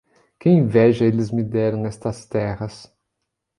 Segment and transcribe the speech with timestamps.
[0.39, 2.91] Que inveja eles me deram nestas terras!